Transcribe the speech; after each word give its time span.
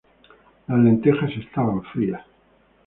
Las 0.67 0.79
lentejas 0.79 1.29
estaban 1.37 1.83
frías. 1.83 2.25